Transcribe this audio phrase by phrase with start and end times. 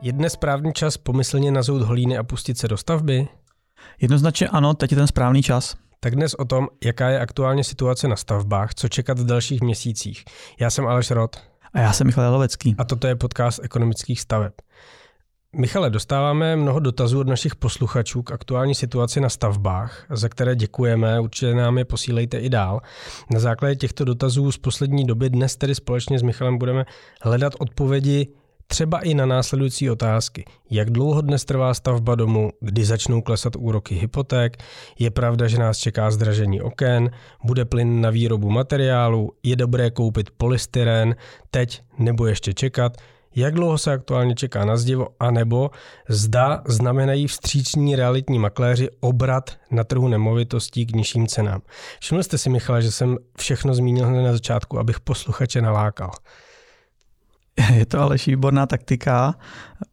[0.00, 3.28] Je dnes správný čas pomyslně nazout holíny a pustit se do stavby?
[4.00, 5.76] Jednoznačně ano, teď je ten správný čas.
[6.00, 10.24] Tak dnes o tom, jaká je aktuálně situace na stavbách, co čekat v dalších měsících.
[10.60, 11.36] Já jsem Aleš Rod.
[11.74, 12.74] A já jsem Michal Lovecký.
[12.78, 14.52] A toto je podcast ekonomických staveb.
[15.56, 21.20] Michale, dostáváme mnoho dotazů od našich posluchačů k aktuální situaci na stavbách, za které děkujeme,
[21.20, 22.80] určitě nám je posílejte i dál.
[23.30, 26.84] Na základě těchto dotazů z poslední doby dnes tedy společně s Michalem budeme
[27.22, 28.28] hledat odpovědi
[28.70, 30.44] třeba i na následující otázky.
[30.70, 34.56] Jak dlouho dnes trvá stavba domu, kdy začnou klesat úroky hypoték,
[34.98, 37.10] je pravda, že nás čeká zdražení oken,
[37.44, 41.16] bude plyn na výrobu materiálu, je dobré koupit polystyren,
[41.50, 42.96] teď nebo ještě čekat,
[43.36, 45.70] jak dlouho se aktuálně čeká na zdivo, anebo
[46.08, 51.62] zda znamenají vstřícní realitní makléři obrat na trhu nemovitostí k nižším cenám.
[52.00, 56.10] Všiml jste si, Michale, že jsem všechno zmínil hned na začátku, abych posluchače nalákal.
[57.74, 59.34] Je to ale výborná taktika.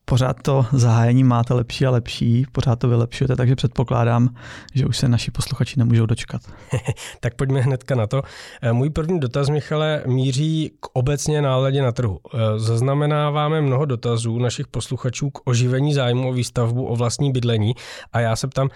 [0.06, 4.30] Pořád to zahájení máte lepší a lepší, pořád to vylepšujete, takže předpokládám,
[4.73, 6.42] že už se naši posluchači nemůžou dočkat.
[7.20, 8.22] tak pojďme hnedka na to.
[8.62, 12.20] Eh, můj první dotaz, Michale, míří k obecně náladě na trhu.
[12.34, 17.73] Eh, zaznamenáváme mnoho dotazů našich posluchačů k oživení zájmu o výstavbu o vlastní bydlení
[18.14, 18.70] a já se ptám,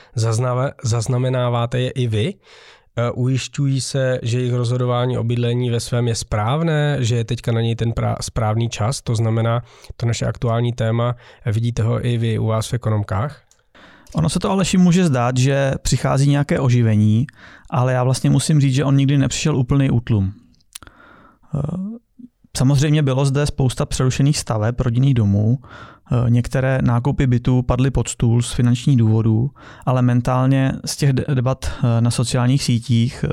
[0.83, 2.33] zaznamenáváte je i vy?
[2.99, 7.51] Eh, ujišťují se, že jejich rozhodování o bydlení ve svém je správné, že je teďka
[7.51, 9.63] na něj ten správný čas, to znamená,
[9.97, 13.41] to naše aktuální téma, vidíte ho i vy u vás v ekonomkách?
[14.15, 17.27] Ono se to Aleši může zdát, že přichází nějaké oživení,
[17.69, 20.33] ale já vlastně musím říct, že on nikdy nepřišel úplný útlum.
[21.55, 21.59] Eh,
[22.57, 25.59] samozřejmě bylo zde spousta přerušených staveb rodinných domů,
[25.98, 25.98] Eh,
[26.29, 29.51] některé nákupy bytů padly pod stůl z finančních důvodů,
[29.85, 33.29] ale mentálně z těch debat eh, na sociálních sítích, eh,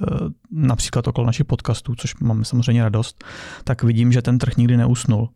[0.50, 3.24] například okolo našich podcastů, což máme samozřejmě radost,
[3.64, 5.28] tak vidím, že ten trh nikdy neusnul.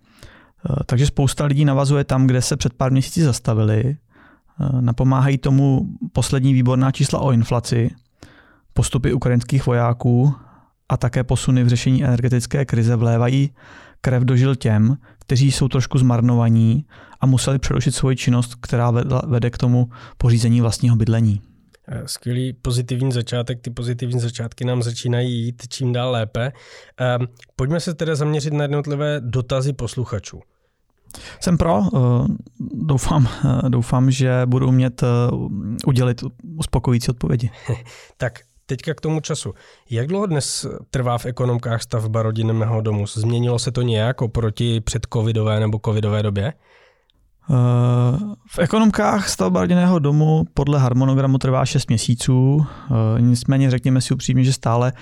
[0.87, 3.97] Takže spousta lidí navazuje tam, kde se před pár měsíci zastavili.
[4.81, 7.91] Napomáhají tomu poslední výborná čísla o inflaci,
[8.75, 10.35] postupy ukrajinských vojáků
[10.89, 13.51] a také posuny v řešení energetické krize vlévají
[14.01, 14.97] krev dožil těm,
[15.31, 16.85] kteří jsou trošku zmarnovaní
[17.21, 18.91] a museli přerušit svoji činnost, která
[19.27, 21.41] vede k tomu pořízení vlastního bydlení.
[21.89, 26.53] Eh, skvělý pozitivní začátek, ty pozitivní začátky nám začínají jít čím dál lépe.
[26.97, 27.27] Ehm,
[27.57, 30.41] pojďme se teda zaměřit na jednotlivé dotazy posluchačů.
[31.41, 31.99] Jsem pro, eh,
[32.75, 35.03] doufám, eh, doufám, že budu umět
[35.87, 36.25] udělit
[36.57, 37.51] uspokojící odpovědi.
[38.17, 39.55] tak Teďka k tomu času.
[39.91, 43.07] Jak dlouho dnes trvá v ekonomkách stavba rodinného domu?
[43.07, 46.53] Změnilo se to nějak oproti před covidové nebo covidové době?
[47.51, 48.19] Eh,
[48.51, 54.45] v ekonomkách stavba rodinného domu podle harmonogramu trvá 6 měsíců, eh, nicméně řekněme si upřímně,
[54.45, 54.93] že stále,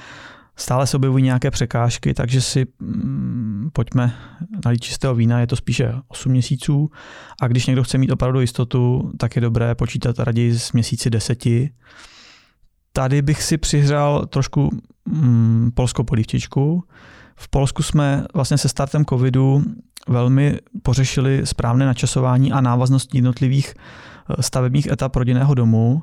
[0.57, 4.15] stále se objevují nějaké překážky, takže si mm, pojďme
[4.65, 6.91] nalít čistého vína, je to spíše 8 měsíců
[7.43, 11.71] a když někdo chce mít opravdu jistotu, tak je dobré počítat raději z měsíci deseti.
[12.93, 14.71] Tady bych si přihřál trošku
[15.05, 16.85] mm, polskou polívčičku.
[17.37, 19.65] V Polsku jsme vlastně se startem covidu
[20.09, 26.03] velmi pořešili správné načasování a návaznost jednotlivých eh, stavebních etap rodinného domu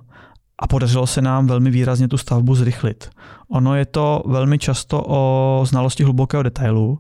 [0.59, 3.09] a podařilo se nám velmi výrazně tu stavbu zrychlit.
[3.49, 6.99] Ono je to velmi často o znalosti hlubokého detailu,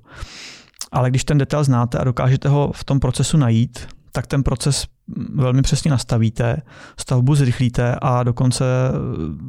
[0.91, 4.85] ale když ten detail znáte a dokážete ho v tom procesu najít, tak ten proces
[5.33, 6.57] velmi přesně nastavíte,
[6.99, 8.65] stavbu zrychlíte a dokonce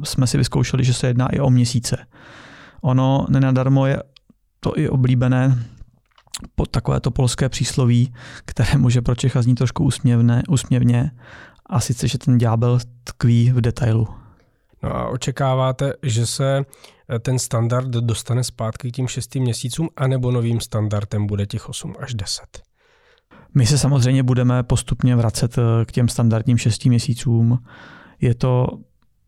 [0.03, 1.97] jsme si vyzkoušeli, že se jedná i o měsíce.
[2.81, 4.03] Ono nenadarmo je
[4.59, 5.63] to i oblíbené
[6.55, 8.13] po takové to polské přísloví,
[8.45, 11.11] které může pro Čecha znít trošku úsměvné, úsměvně,
[11.65, 14.07] a sice, že ten ďábel tkví v detailu.
[14.83, 16.65] No a očekáváte, že se
[17.19, 22.13] ten standard dostane zpátky k tím šestým měsícům, anebo novým standardem bude těch 8 až
[22.13, 22.66] 10?
[23.53, 27.63] My se samozřejmě budeme postupně vracet eh, k těm standardním šesti měsícům.
[28.21, 28.67] Je to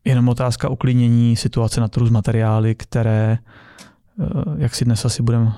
[0.06, 4.26] jenom otázka uklidnění situace na trhu s materiály, které, eh,
[4.58, 5.52] jak si dnes asi budeme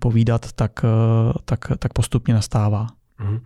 [0.00, 2.86] povídat, tak, eh, tak, tak postupně nastává.
[3.18, 3.40] Mhm.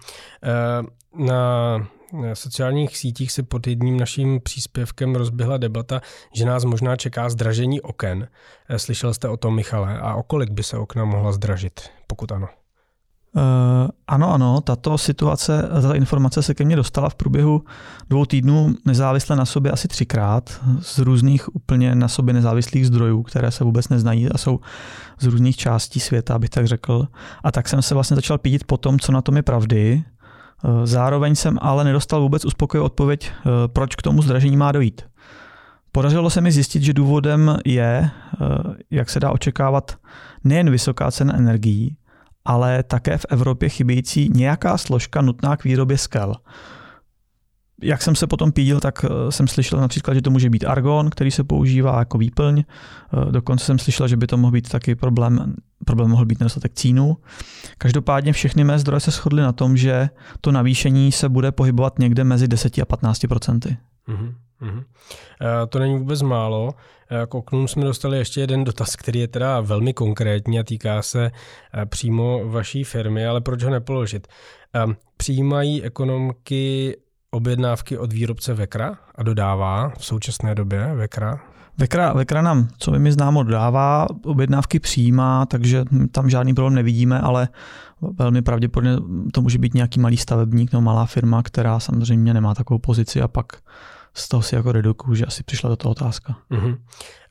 [1.19, 6.01] Na sociálních sítích se pod jedním naším příspěvkem rozběhla debata,
[6.35, 8.29] že nás možná čeká zdražení oken.
[8.77, 12.49] Slyšel jste o tom, Michale, a o kolik by se okna mohla zdražit, pokud ano?
[13.37, 13.43] Uh,
[14.07, 17.65] ano, ano, tato situace, tato informace se ke mně dostala v průběhu
[18.11, 23.51] dvou týdnů nezávisle na sobě asi třikrát z různých úplně na sobě nezávislých zdrojů, které
[23.51, 24.61] se vůbec neznají a jsou
[25.21, 27.09] z různých částí světa, abych tak řekl.
[27.45, 30.05] A tak jsem se vlastně začal pídit po tom, co na tom je pravdy.
[30.65, 35.03] Uh, zároveň jsem ale nedostal vůbec uspokojivou odpověď, uh, proč k tomu zdražení má dojít.
[35.93, 38.11] Podařilo se mi zjistit, že důvodem je,
[38.91, 39.97] jak se dá očekávat,
[40.45, 41.97] nejen vysoká cena energií,
[42.49, 46.35] ale také v Evropě chybějící nějaká složka nutná k výrobě skel.
[47.83, 51.11] Jak jsem se potom pídil, tak eh, jsem slyšel například, že to může být argon,
[51.11, 52.59] který se používá jako výplň.
[52.59, 55.55] Eh, dokonce jsem slyšel, že by to mohl být taky problém,
[55.85, 57.17] problém mohl být nedostatek cínu.
[57.79, 60.09] Každopádně všechny mé zdroje se shodly na tom, že
[60.41, 63.77] to navýšení se bude pohybovat někde mezi 10 a 15 procenty.
[64.09, 64.35] Mm-hmm.
[64.63, 64.85] Mm-hmm.
[65.69, 66.75] To není vůbec málo.
[67.29, 71.31] K oknům jsme dostali ještě jeden dotaz, který je teda velmi konkrétní a týká se
[71.85, 74.29] přímo vaší firmy, ale proč ho nepoložit?
[75.17, 76.97] Přijímají ekonomky
[77.31, 81.41] objednávky od výrobce Vekra a dodává v současné době Vekra?
[81.79, 87.49] Vekra, Vekra nám, co mi známo, dodává, objednávky přijímá, takže tam žádný problém nevidíme, ale
[88.19, 88.97] velmi pravděpodobně
[89.33, 93.29] to může být nějaký malý stavebník nebo malá firma, která samozřejmě nemá takovou pozici a
[93.29, 93.47] pak
[94.15, 96.37] z toho si jako redukuju, že asi přišla toho otázka.
[96.51, 96.79] Uh-huh.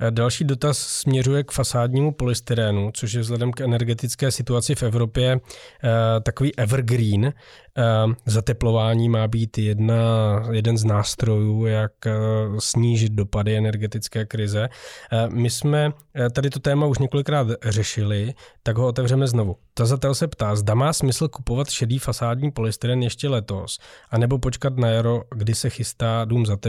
[0.10, 5.42] Další dotaz směřuje k fasádnímu polystyrénu, což je vzhledem k energetické situaci v Evropě uh,
[6.24, 7.26] takový evergreen.
[7.26, 9.96] Uh, zateplování má být jedna,
[10.52, 14.70] jeden z nástrojů, jak uh, snížit dopady energetické krize.
[15.30, 15.92] My jsme
[16.32, 18.34] tady to téma už několikrát řešili,
[18.64, 19.56] tak ho otevřeme znovu.
[19.74, 23.80] Tazatel se ptá, zda má smysl kupovat šedý fasádní polystyren ještě letos,
[24.10, 26.67] anebo počkat na jaro, kdy se chystá dům zateplit.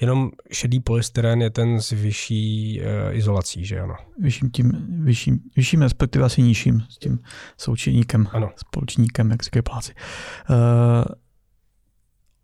[0.00, 3.94] Jenom šedý polystyren je ten s vyšší uh, izolací, že ano?
[4.18, 4.72] Vyšším, tím,
[5.04, 7.18] vyšším, vyšším respektive asi nižším s tím
[7.58, 8.50] součinníkem, ano.
[8.56, 9.92] společníkem, jak říkají pláci.
[10.50, 10.56] Uh,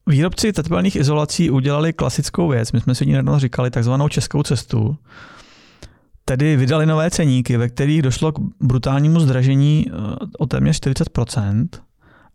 [0.09, 4.97] Výrobci teplných izolací udělali klasickou věc, my jsme si nedávno říkali takzvanou českou cestu,
[6.25, 9.93] tedy vydali nové ceníky, ve kterých došlo k brutálnímu zdražení eh,
[10.39, 11.69] o téměř 40%,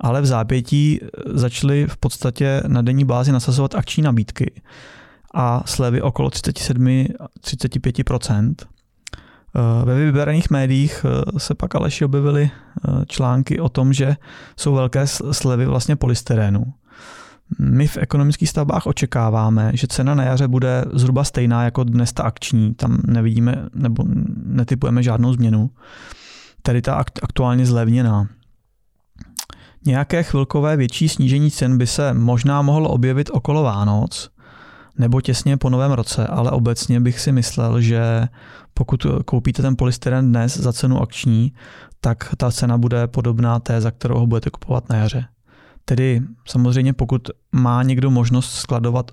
[0.01, 4.62] ale v zápětí eh, začaly v podstatě na denní bázi nasazovat akční nabídky
[5.33, 8.56] a slevy okolo 37-35%.
[8.59, 8.65] Eh,
[9.86, 11.06] ve vybraných médiích
[11.38, 12.51] se pak Aleši objevily
[13.07, 14.15] články o tom, že
[14.57, 16.74] jsou velké slevy vlastně polystyrénu.
[17.59, 22.24] My v ekonomických stavbách očekáváme, že cena na jaře bude zhruba stejná jako dnes ta
[22.24, 22.74] akční.
[22.74, 24.04] Tam nevidíme nebo
[24.45, 25.69] netypujeme žádnou změnu.
[26.62, 28.27] Tedy ta aktuálně zlevněná.
[29.86, 34.30] Nějaké chvilkové větší snížení cen by se možná mohlo objevit okolo Vánoc
[34.98, 38.28] nebo těsně po novém roce, ale obecně bych si myslel, že
[38.74, 41.54] pokud koupíte ten polystyren dnes za cenu akční,
[42.01, 45.25] tak ta cena bude podobná té, za kterou ho budete kupovat na jaře.
[45.86, 49.12] Tedy samozřejmě pokud má někdo možnost skladovat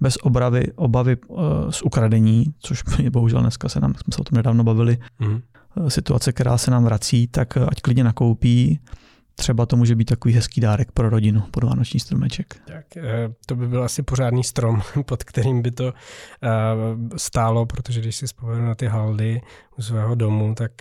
[0.00, 1.38] bez obravy, obavy uh,
[1.70, 5.40] z ukradení, což je bohužel dneska se nám, jsme se o tom nedávno bavili, mm.
[5.88, 8.80] situace, která se nám vrací, tak ať klidně nakoupí.
[9.38, 12.56] Třeba to může být takový hezký dárek pro rodinu, pod vánoční stromeček.
[12.66, 15.92] Tak eh, to by byl asi pořádný strom, pod kterým by to
[17.16, 19.40] stálo, protože když si vzpomenu na ty haldy
[19.78, 20.72] u svého domu, tak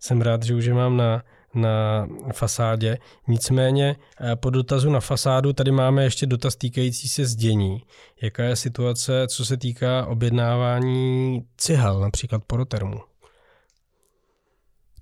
[0.00, 1.22] jsem rád, že už je mám na
[1.54, 2.98] na fasádě.
[3.28, 7.82] Nicméně eh, po dotazu na fasádu tady máme ještě dotaz týkající se zdění.
[8.22, 13.00] Jaká je situace, co se týká objednávání cihel, například porotermu?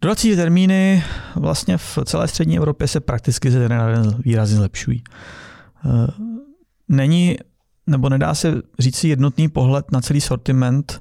[0.06, 1.04] Dodací termíny
[1.36, 5.02] vlastně v celé střední Evropě se prakticky ze den na den výrazně zlepšují.
[5.84, 6.06] Eh,
[6.88, 7.36] není,
[7.86, 11.00] nebo nedá se říct si jednotný pohled na celý sortiment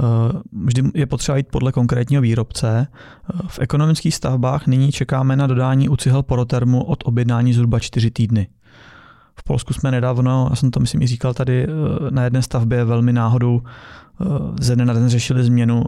[0.00, 2.86] Eh, vždy je potřeba jít podle konkrétního výrobce.
[2.86, 8.10] Eh, v ekonomických stavbách nyní čekáme na dodání u cihel porotermu od objednání zhruba 4
[8.10, 8.48] týdny.
[9.34, 11.66] V Polsku jsme nedávno, já jsem to myslím i říkal tady,
[12.10, 13.62] na jedné stavbě velmi náhodou
[14.60, 15.84] ze dne na den řešili změnu,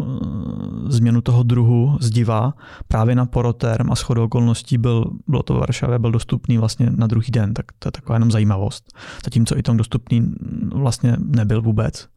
[0.89, 2.55] změnu toho druhu zdiva
[2.89, 7.07] právě na poroterm a shodou okolností byl, bylo to v Varšavě, byl dostupný vlastně na
[7.07, 8.85] druhý den, tak to je taková jenom zajímavost.
[9.25, 10.35] Zatímco i tom dostupný
[10.75, 12.09] vlastně nebyl vůbec.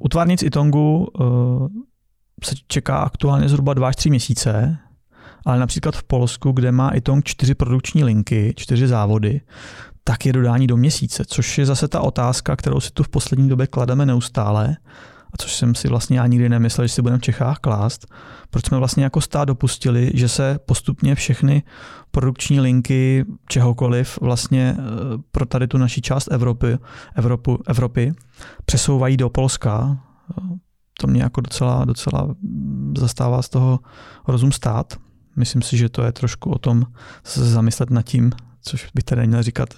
[0.00, 1.24] U tvárnic Itongu eh,
[2.44, 4.78] se čeká aktuálně zhruba 2 až 3 měsíce,
[5.44, 9.40] ale například v Polsku, kde má Itong čtyři produkční linky, čtyři závody,
[10.04, 13.48] tak je dodání do měsíce, což je zase ta otázka, kterou si tu v poslední
[13.48, 14.76] době klademe neustále,
[15.34, 18.06] a což jsem si vlastně já nikdy nemyslel, že si budeme v Čechách klást,
[18.50, 21.62] proč jsme vlastně jako stát dopustili, že se postupně všechny
[22.10, 24.82] produkční linky čehokoliv vlastně eh,
[25.32, 26.78] pro tady tu naší část Evropy,
[27.14, 28.14] Evropu, Evropy
[28.64, 29.98] přesouvají do Polska.
[31.00, 32.34] To mě jako docela, docela
[32.98, 33.80] zastává z toho
[34.28, 34.94] rozum stát.
[35.36, 36.86] Myslím si, že to je trošku o tom
[37.24, 39.68] se zamyslet nad tím, což bych tady měl říkat,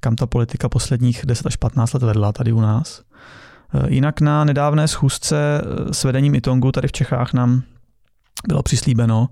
[0.00, 3.02] kam ta politika posledních 10 až 15 let vedla tady u nás.
[3.74, 7.62] Eh, jinak na nedávné schůzce eh, s vedením Itongu tady v Čechách nám
[8.48, 9.28] bylo přislíbeno,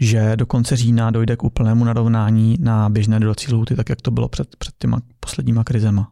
[0.00, 4.10] že do konce října dojde k úplnému narovnání na běžné dodací lhuty, tak jak to
[4.10, 6.10] bylo před, před těma posledníma krizema.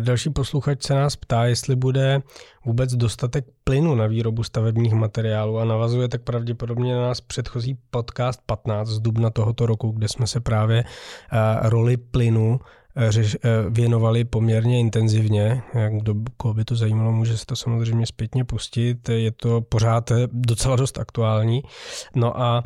[0.00, 2.22] Další posluchač se nás ptá, jestli bude
[2.64, 8.40] vůbec dostatek plynu na výrobu stavebních materiálů a navazuje tak pravděpodobně na nás předchozí podcast
[8.46, 10.84] 15 z dubna tohoto roku, kde jsme se právě
[11.62, 12.60] roli plynu
[13.08, 13.36] řeš,
[13.70, 15.62] věnovali poměrně intenzivně.
[15.90, 19.08] Kdo, koho by to zajímalo, může se to samozřejmě zpětně pustit.
[19.08, 21.62] Je to pořád docela dost aktuální.
[22.16, 22.64] No a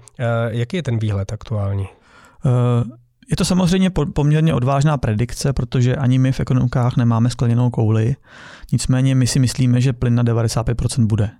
[0.49, 1.89] jaký je ten výhled aktuální?
[3.31, 8.17] Je to samozřejmě poměrně odvážná predikce, protože ani my v ekonomikách nemáme skleněnou kouli.
[8.73, 11.31] Nicméně my si myslíme, že plyn na 95% bude.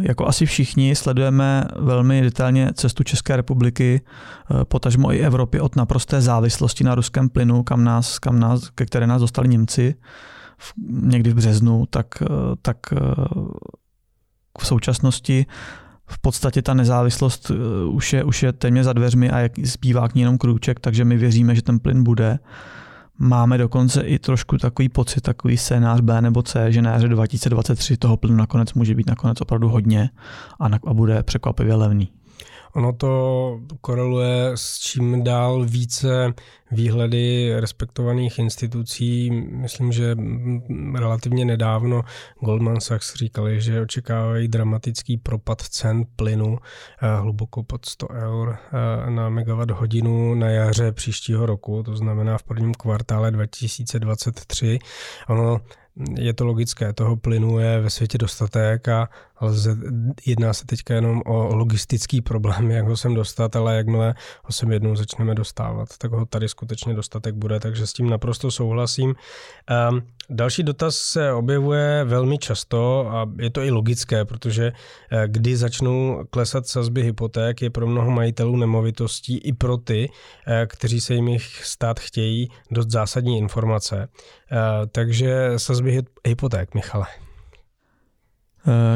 [0.00, 4.00] Jako asi všichni sledujeme velmi detailně cestu České republiky,
[4.68, 9.06] potažmo i Evropy od naprosté závislosti na ruském plynu, kam nás, kam nás, ke které
[9.06, 9.94] nás dostali Němci
[10.58, 12.06] v, někdy v březnu, tak,
[12.62, 12.76] tak
[14.58, 15.46] v současnosti
[16.06, 20.08] v podstatě ta nezávislost eh, už je, už je téměř za dveřmi a jak zbývá
[20.08, 22.38] k ní jenom krůček, takže my věříme, že ten plyn bude.
[23.18, 27.96] Máme dokonce i trošku takový pocit, takový scénář B nebo C, že na jaře 2023
[27.96, 30.10] toho plynu nakonec může být nakonec opravdu hodně
[30.60, 32.08] a, a bude překvapivě levný.
[32.76, 36.34] Ono to koreluje s čím dál více
[36.70, 39.30] výhledy respektovaných institucí.
[39.50, 40.16] Myslím, že
[40.98, 42.02] relativně nedávno
[42.40, 49.10] Goldman Sachs říkali, že očekávají dramatický propad cen plynu eh, hluboko pod 100 eur eh,
[49.10, 54.78] na megawatt hodinu na jaře příštího roku, to znamená v prvním kvartále 2023.
[55.28, 55.60] Ono
[56.18, 59.08] je to logické, toho plynu je ve světě dostatek a
[59.40, 59.76] lze,
[60.26, 64.72] jedná se teďka jenom o logistický problém, jak ho sem dostat, ale jakmile ho sem
[64.72, 69.14] jednou začneme dostávat, tak ho tady skutečně dostatek bude, takže s tím naprosto souhlasím.
[69.90, 74.72] Um, další dotaz se objevuje velmi často a je to i logické, protože
[75.12, 80.10] eh, kdy začnou klesat sazby hypoték, je pro mnoho majitelů nemovitostí i pro ty,
[80.46, 84.08] eh, kteří se jim jich stát chtějí, dost zásadní informace.
[84.52, 87.25] Eh, takže sazby hypoték, Michale.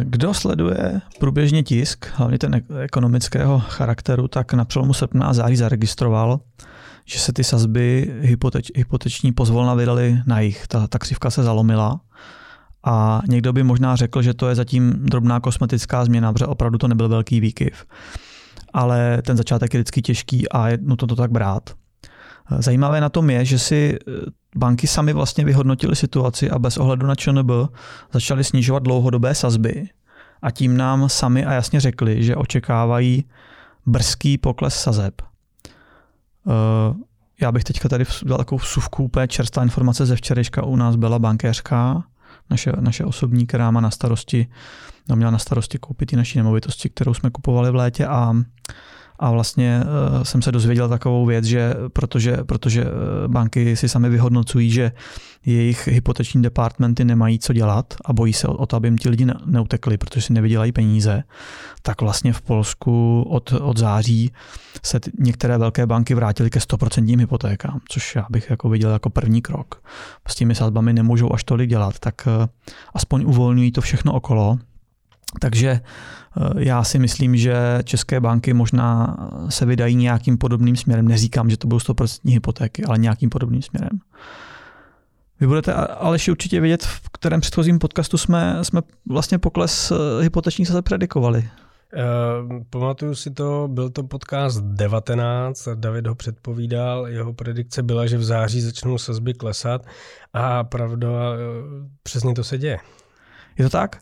[0.02, 6.40] Kdo sleduje průběžně tisk, hlavně ten ekonomického charakteru, tak na přelomu srpna a září zaregistroval,
[7.04, 10.66] že se ty sazby hypoteč, hypoteční pozvolna vydaly na jich.
[10.66, 12.00] Ta, ta křivka se zalomila
[12.84, 16.88] a někdo by možná řekl, že to je zatím drobná kosmetická změna, protože opravdu to
[16.88, 17.84] nebyl velký výkyv.
[18.72, 21.70] Ale ten začátek je vždycky těžký a je nutno to tak brát.
[22.58, 24.12] Zajímavé na tom je, že si eh,
[24.56, 27.50] banky sami vlastně vyhodnotili situaci a bez ohledu na ČNB
[28.12, 29.88] začaly snižovat dlouhodobé sazby
[30.42, 33.24] a tím nám sami a jasně řekli, že očekávají
[33.86, 35.22] brzký pokles sazeb.
[35.22, 36.94] Eh,
[37.40, 41.18] já bych teďka tady dal takovou vsuvku, úplně čerstvá informace ze včerejška u nás byla
[41.18, 42.04] bankéřka,
[42.50, 44.46] naše, naše osobní, která má na starosti,
[45.08, 48.34] no měla na starosti koupit i naší nemovitosti, kterou jsme kupovali v létě a
[49.20, 52.88] a vlastně uh, jsem se dozvěděl takovou věc, že protože, protože uh,
[53.26, 54.92] banky si sami vyhodnocují, že
[55.46, 59.26] jejich hypoteční departmenty nemají co dělat a bojí se o, to, aby jim ti lidi
[59.46, 61.22] neutekli, protože si nevydělají peníze,
[61.82, 64.32] tak vlastně v Polsku od, od září
[64.82, 69.10] se t- některé velké banky vrátily ke 100% hypotékám, což já bych jako viděl jako
[69.10, 69.82] první krok.
[70.28, 72.46] S těmi sazbami nemůžou až tolik dělat, tak uh,
[72.94, 74.58] aspoň uvolňují to všechno okolo,
[75.38, 79.16] takže eh, já si myslím, že české banky možná
[79.48, 81.08] se vydají nějakým podobným směrem.
[81.08, 84.00] Neříkám, že to budou 100% hypotéky, ale nějakým podobným směrem.
[85.40, 90.68] Vy budete Aleši určitě vědět, v kterém předchozím podcastu jsme, jsme vlastně pokles eh, hypotečních
[90.68, 91.48] se predikovali.
[91.94, 98.18] Uh, pamatuju si to, byl to podcast 19, David ho předpovídal, jeho predikce byla, že
[98.18, 99.86] v září začnou sazby klesat
[100.32, 101.08] a pravda,
[102.02, 102.78] přesně to se děje.
[103.58, 104.00] Je to tak?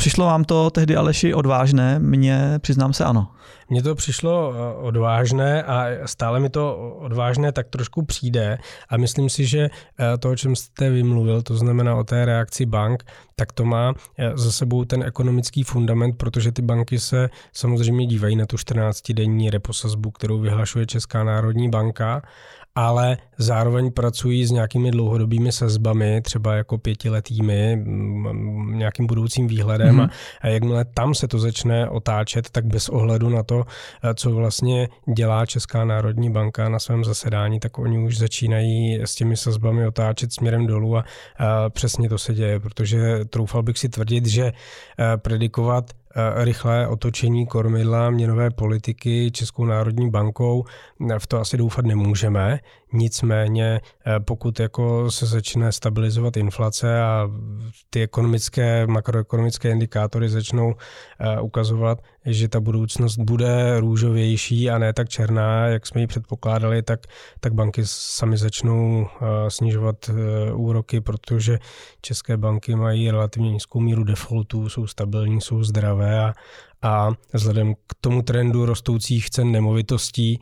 [0.00, 1.98] Přišlo vám to tehdy Aleši odvážné?
[1.98, 3.28] Mně přiznám se ano.
[3.68, 9.28] Mně to přišlo eh, odvážné a stále mi to odvážné tak trošku přijde a myslím
[9.28, 13.04] si, že eh, to, o čem jste vymluvil, to znamená o té reakci bank,
[13.36, 18.36] tak to má eh, za sebou ten ekonomický fundament, protože ty banky se samozřejmě dívají
[18.36, 22.22] na tu 14-denní reposazbu, kterou vyhlašuje Česká národní banka
[22.74, 27.84] ale zároveň pracují s nějakými dlouhodobými sazbami, třeba jako pětiletými,
[28.70, 30.10] nějakým budoucím výhledem mm-hmm.
[30.40, 33.64] a jakmile tam se to začne otáčet, tak bez ohledu na to,
[34.14, 39.36] co vlastně dělá Česká národní banka na svém zasedání, tak oni už začínají s těmi
[39.36, 41.04] sazbami otáčet směrem dolů a,
[41.38, 44.52] a přesně to se děje, protože troufal bych si tvrdit, že
[45.16, 45.99] predikovat Eh,
[46.34, 50.64] rychlé otočení kormidla měnové politiky Českou národní bankou,
[51.18, 52.58] v to asi doufat nemůžeme.
[52.92, 57.30] Nicméně, eh, pokud jako se začne stabilizovat inflace a
[57.90, 60.74] ty ekonomické, makroekonomické indikátory začnou
[61.20, 66.82] eh, ukazovat, že ta budoucnost bude růžovější a ne tak černá, jak jsme ji předpokládali,
[66.82, 67.00] tak,
[67.40, 69.06] tak banky sami začnou
[69.48, 70.10] snižovat
[70.54, 71.58] úroky, protože
[72.00, 76.34] české banky mají relativně nízkou míru defaultů, jsou stabilní, jsou zdravé a,
[76.82, 80.40] a vzhledem k tomu trendu rostoucích cen nemovitostí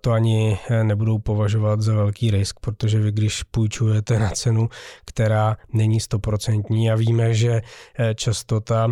[0.00, 4.68] to ani nebudou považovat za velký risk, protože vy když půjčujete na cenu,
[5.04, 7.62] která není stoprocentní a víme, že
[7.98, 8.88] e, často ta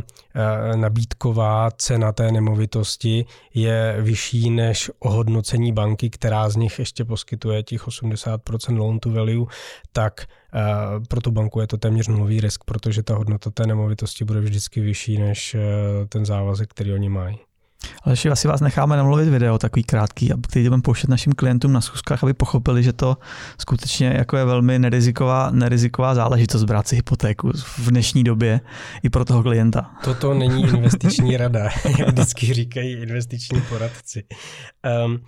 [0.77, 7.87] nabídková cena té nemovitosti je vyšší než ohodnocení banky, která z nich ještě poskytuje těch
[7.87, 9.47] 80% loan to value,
[9.93, 10.27] tak
[11.09, 14.81] pro tu banku je to téměř nulový risk, protože ta hodnota té nemovitosti bude vždycky
[14.81, 15.61] vyšší než e,
[16.09, 17.39] ten závazek, který oni mají.
[18.03, 21.81] Ale ještě asi vás necháme namluvit video, takový krátký, který budeme pouštět našim klientům na
[21.81, 23.17] schůzkách, aby pochopili, že to
[23.61, 28.61] skutečně jako je velmi neriziková, neriziková záležitost brát si hypotéku v dnešní době
[29.03, 29.91] i pro toho klienta.
[30.05, 31.65] Toto není investiční rada,
[31.99, 34.25] jak vždycky říkají investiční poradci.
[35.07, 35.19] Um,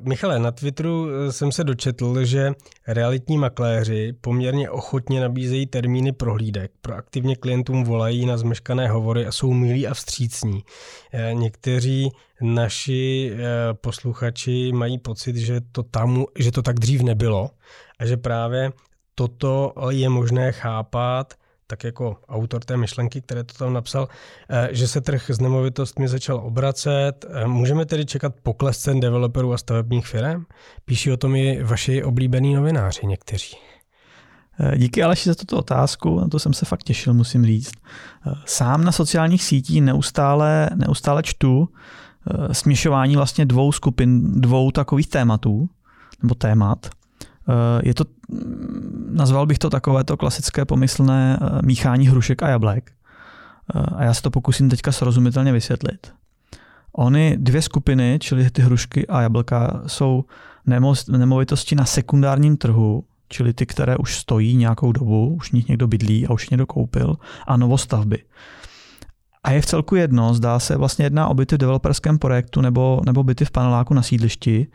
[0.00, 2.52] Michale, na Twitteru eh, jsem se dočetl, že
[2.86, 6.72] realitní makléři poměrně ochotně nabízejí termíny prohlídek.
[6.80, 10.64] Proaktivně klientům volají na zmeškané hovory a jsou milí a vstřícní.
[11.12, 13.32] Eh, někteří naši
[13.72, 17.50] posluchači mají pocit, že to, tam, že to tak dřív nebylo
[17.98, 18.72] a že právě
[19.14, 21.34] toto je možné chápat
[21.66, 24.08] tak jako autor té myšlenky, které to tam napsal,
[24.50, 27.24] eh, že se trh s nemovitostmi začal obracet.
[27.28, 30.44] Eh, můžeme tedy čekat pokles cen developerů a stavebních firm?
[30.84, 33.56] Píší o tom i vaši oblíbení novináři někteří.
[34.60, 37.72] Eh, díky Aleši za tuto otázku, na to jsem se fakt těšil, musím říct.
[38.44, 41.68] Sám na sociálních sítích neustále, neustále čtu
[42.52, 45.68] směšování vlastně dvou skupin, dvou takových tématů,
[46.22, 46.90] nebo témat.
[47.82, 48.04] Je to
[49.14, 52.92] nazval bych to takové to klasické pomyslné eh, míchání hrušek a jablek.
[53.74, 56.12] Eh, a já se to pokusím teďka srozumitelně vysvětlit.
[56.92, 60.24] Ony dvě skupiny, čili ty hrušky a jablka, jsou
[61.08, 66.26] nemovitosti na sekundárním trhu, čili ty, které už stojí nějakou dobu, už nich někdo bydlí
[66.26, 68.18] a už někdo koupil, a novostavby.
[69.44, 73.00] A je v celku jedno, zdá se vlastně jedná o byty v developerském projektu nebo,
[73.06, 74.66] nebo byty v paneláku na sídlišti,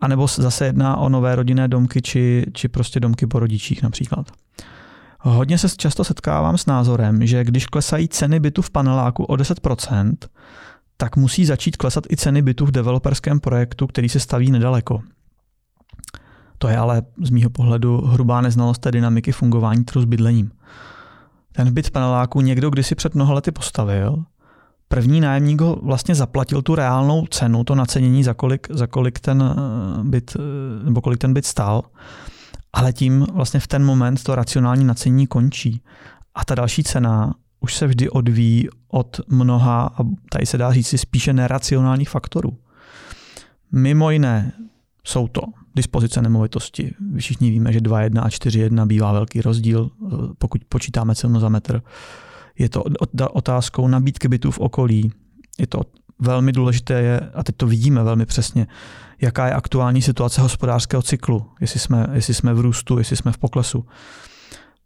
[0.00, 4.26] anebo zase jedná o nové rodinné domky či, či prostě domky po rodičích například.
[5.20, 10.14] Hodně se často setkávám s názorem, že když klesají ceny bytu v paneláku o 10%,
[10.96, 15.02] tak musí začít klesat i ceny bytu v developerském projektu, který se staví nedaleko.
[16.58, 20.50] To je ale z mýho pohledu hrubá neznalost té dynamiky fungování trhu s bydlením.
[21.56, 24.24] Ten byt paneláku někdo kdysi před mnoha lety postavil,
[24.88, 29.42] první nájemník ho vlastně zaplatil tu reálnou cenu, to nacenění, za kolik, za kolik ten
[29.42, 31.82] eh, byt, eh, nebo kolik ten byt stál,
[32.72, 35.82] ale tím vlastně v ten moment to racionální nacenění končí.
[36.34, 41.00] A ta další cena už se vždy odvíjí od mnoha, a tady se dá říct
[41.00, 42.58] spíše neracionálních faktorů.
[43.72, 44.52] Mimo jiné
[45.04, 45.42] jsou to
[45.76, 46.94] dispozice nemovitosti.
[47.18, 51.82] Všichni víme, že 2.1 a 4.1 bývá velký rozdíl, eh, pokud počítáme cenu za metr.
[52.58, 52.82] Je to
[53.32, 55.12] otázkou nabídky bytů v okolí.
[55.58, 55.80] Je to
[56.18, 58.66] velmi důležité, je, a teď to vidíme velmi přesně,
[59.20, 63.38] jaká je aktuální situace hospodářského cyklu, jestli jsme, jestli jsme v růstu, jestli jsme v
[63.38, 63.86] poklesu.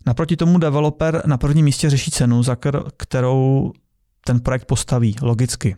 [0.07, 2.57] Naproti tomu developer na prvním místě řeší cenu, za
[2.97, 3.73] kterou
[4.25, 5.77] ten projekt postaví, logicky.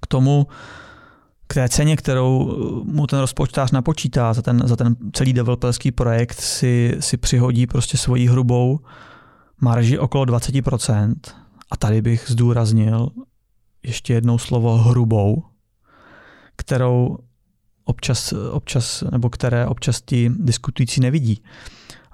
[0.00, 0.46] K tomu
[1.46, 6.40] k té ceně, kterou mu ten rozpočtář napočítá za ten, za ten celý developerský projekt,
[6.40, 8.80] si, si přihodí prostě svoji hrubou
[9.60, 11.14] marži okolo 20%.
[11.70, 13.08] A tady bych zdůraznil
[13.82, 15.44] ještě jednou slovo hrubou,
[16.56, 17.18] kterou
[17.84, 21.42] občas, občas nebo které občas ti diskutující nevidí.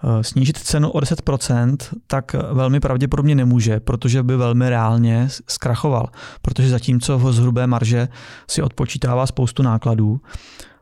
[0.04, 6.08] Eh, snížit cenu o 10%, tak velmi pravděpodobně nemůže, protože by velmi reálně zkrachoval.
[6.42, 8.08] Protože zatímco v hrubé marže
[8.50, 10.20] si odpočítává spoustu nákladů,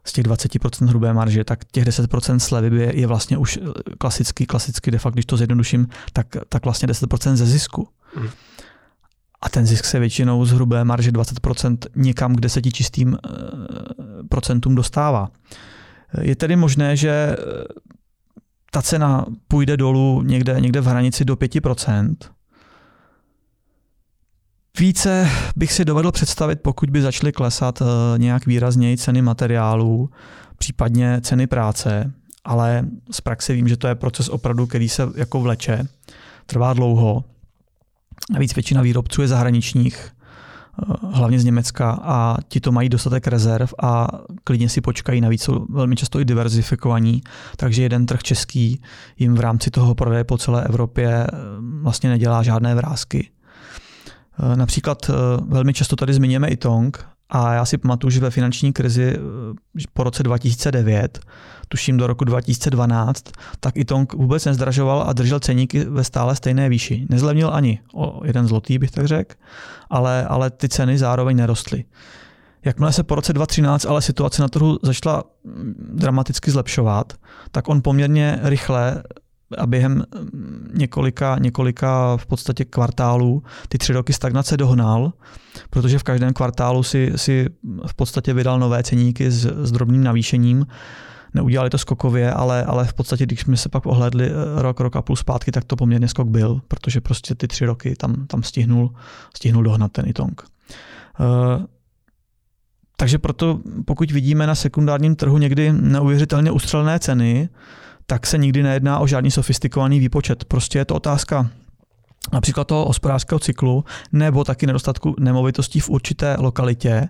[0.05, 3.59] z těch 20% hrubé marže, tak těch 10% slevy je vlastně už
[3.99, 7.89] klasicky, klasicky de facto, když to zjednoduším, tak, tak vlastně 10% ze zisku.
[8.15, 8.29] Hmm.
[9.43, 13.31] A ten zisk se většinou z hrubé marže 20% někam k deseti čistým eh,
[14.29, 15.29] procentům dostává.
[16.21, 17.37] Je tedy možné, že
[18.71, 22.17] ta cena půjde dolů někde, někde v hranici do 5%.
[24.79, 27.85] Více bych si dovedl představit, pokud by začaly klesat eh,
[28.19, 30.11] nějak výrazněji ceny materiálů,
[30.59, 32.13] případně ceny práce,
[32.45, 35.89] ale z praxe vím, že to je proces opravdu, který se jako vleče,
[36.47, 37.25] trvá dlouho.
[38.31, 40.11] Navíc většina výrobců je zahraničních,
[41.13, 44.09] hlavně z Německa a ti to mají dostatek rezerv a
[44.45, 47.23] klidně si počkají, navíc jsou velmi často i diverzifikovaní,
[47.57, 48.83] takže jeden trh český
[49.19, 51.27] jim v rámci toho prodeje po celé Evropě eh,
[51.83, 53.31] vlastně nedělá žádné vrázky.
[54.55, 55.11] Například
[55.47, 59.17] velmi často tady zmiňujeme i Tong a já si pamatuju, že ve finanční krizi
[59.93, 61.21] po roce 2009,
[61.69, 63.25] tuším do roku 2012,
[63.61, 67.07] tak i Tong vůbec nezdražoval a držel ceníky ve stále stejné výši.
[67.09, 69.35] Nezlevnil ani o jeden zlotý, bych tak řekl,
[69.91, 71.85] ale, ale ty ceny zároveň nerostly.
[72.65, 77.13] Jakmile se po roce 2013 ale situace na trhu začala mm, dramaticky zlepšovat,
[77.51, 79.03] tak on poměrně rychle
[79.59, 85.13] a během mm, několika, několika v podstatě kvartálů ty tři roky stagnace dohnal,
[85.71, 87.47] protože v každém kvartálu si, si
[87.87, 90.67] v podstatě vydal nové ceníky s, s drobným navýšením.
[91.35, 94.97] Neudělali to skokově, ale, ale v podstatě, když jsme se pak ohledli eh, rok, rok
[94.97, 98.43] a půl zpátky, tak to poměrně skok byl, protože prostě ty tři roky tam, tam
[98.43, 98.95] stihnul,
[99.37, 100.43] stihnul dohnat ten Itong.
[101.21, 101.65] Uh,
[102.97, 107.49] takže proto, pokud vidíme na sekundárním trhu někdy neuvěřitelně ustřelené ceny,
[108.11, 110.45] tak se nikdy nejedná o žádný sofistikovaný výpočet.
[110.45, 111.51] Prostě je to otázka
[112.33, 117.09] například toho hospodářského cyklu nebo taky nedostatku nemovitostí v určité lokalitě.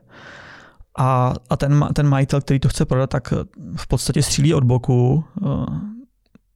[0.99, 3.33] A, a ten, ten majitel, který to chce prodat, tak
[3.77, 5.47] v podstatě střílí od boku, eh,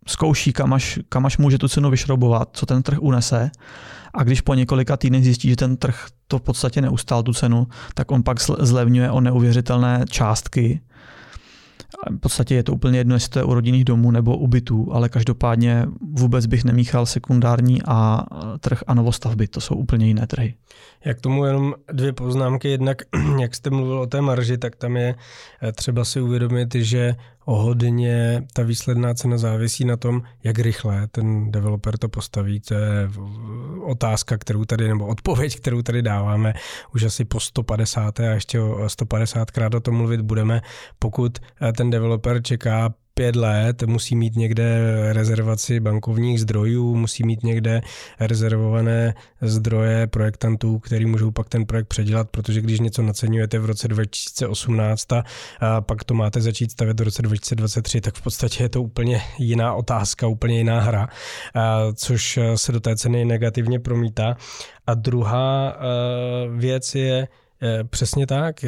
[0.07, 3.51] zkouší, kam až, kam až může tu cenu vyšroubovat, co ten trh unese.
[4.15, 7.67] A když po několika týdnech zjistí, že ten trh to v podstatě neustál tu cenu,
[7.95, 10.81] tak on pak zlevňuje o neuvěřitelné částky.
[12.11, 14.89] V podstatě je to úplně jedno, jestli to je u rodinných domů nebo u bytů,
[14.93, 18.27] ale každopádně vůbec bych nemíchal sekundární a
[18.61, 19.49] trh a novostavby.
[19.49, 20.55] To jsou úplně jiné trhy.
[21.05, 22.69] Jak tomu jenom dvě poznámky.
[22.69, 23.03] Jednak,
[23.41, 25.15] jak jste mluvil o té marži, tak tam je
[25.63, 27.15] eh, třeba si uvědomit, že
[27.47, 32.61] hodně ta výsledná cena závisí na tom, jak rychle ten developer to postaví.
[32.61, 33.11] To je
[33.83, 36.55] otázka, kterou tady, nebo odpověď, kterou tady dáváme
[36.95, 38.21] už asi po 150.
[38.21, 40.61] a ještě o 150 krát o tom mluvit budeme.
[40.99, 44.79] Pokud eh, ten developer čeká pět let musí mít někde
[45.13, 47.81] rezervaci bankovních zdrojů, musí mít někde
[48.21, 53.89] rezervované zdroje projektantů, který můžou pak ten projekt předělat, protože když něco naceňujete v roce
[53.89, 55.23] 2018 a
[55.81, 59.75] pak to máte začít stavět v roce 2023, tak v podstatě je to úplně jiná
[59.75, 61.09] otázka, úplně jiná hra,
[61.95, 64.37] což se do té ceny negativně promítá.
[64.87, 65.77] A druhá
[66.57, 67.29] věc je,
[67.63, 68.65] e, Přesně tak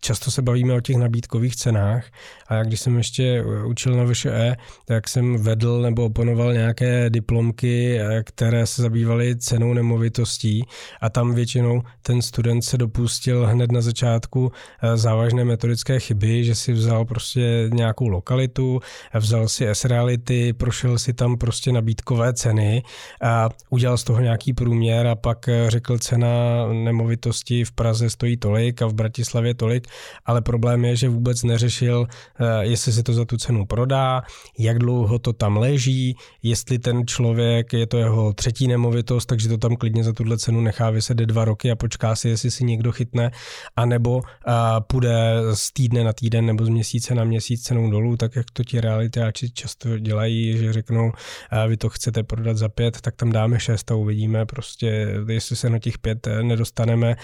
[0.00, 2.04] často se bavíme o těch nabídkových cenách
[2.48, 7.10] a jak když jsem ještě eh, učil na VŠE, tak jsem vedl nebo oponoval nějaké
[7.10, 10.64] diplomky, eh, které se zabývaly cenou nemovitostí
[11.00, 16.54] a tam většinou ten student se dopustil hned na začátku eh, závažné metodické chyby, že
[16.54, 18.80] si vzal prostě nějakou lokalitu,
[19.14, 22.82] vzal si S-reality, prošel si tam prostě nabídkové ceny
[23.22, 26.28] a udělal z toho nějaký průměr a pak řekl cena
[26.72, 29.88] nemovitosti v Praze stojí tolik a v Bratislavě tolik tolik,
[30.24, 34.22] ale problém je, že vůbec neřešil, eh, jestli se to za tu cenu prodá,
[34.58, 39.58] jak dlouho to tam leží, jestli ten člověk, je to jeho třetí nemovitost, takže to
[39.58, 42.92] tam klidně za tuhle cenu nechá vysedět dva roky a počká si, jestli si někdo
[42.92, 43.30] chytne,
[43.76, 44.52] anebo eh,
[44.86, 48.64] půjde z týdne na týden nebo z měsíce na měsíc cenou dolů, tak jak to
[48.64, 51.12] ti realitáči často dělají, že řeknou,
[51.52, 55.56] eh, vy to chcete prodat za pět, tak tam dáme šest a uvidíme prostě, jestli
[55.56, 57.16] se na těch pět nedostaneme